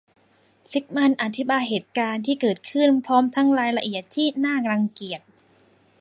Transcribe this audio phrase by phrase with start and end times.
[0.71, 5.21] ซิกมันด์อธิบายเหตุการณ์ที่เกิดขึ้นพร้อมทั้งรายละเอียดที่น่ารังเกียจ